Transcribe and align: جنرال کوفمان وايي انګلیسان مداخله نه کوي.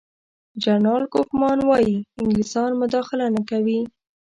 جنرال 0.63 1.03
کوفمان 1.13 1.59
وايي 1.69 1.97
انګلیسان 2.19 2.69
مداخله 2.81 3.25
نه 3.35 3.41
کوي. 3.49 3.79